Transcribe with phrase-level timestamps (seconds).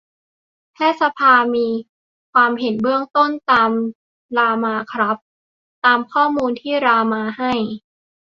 [0.73, 1.67] แพทยสภามี
[2.33, 3.71] ความเห็นเบื้องต้น ตาม
[4.37, 5.17] รามาครับ
[5.85, 7.53] ตามข้อมูลที่รามาให้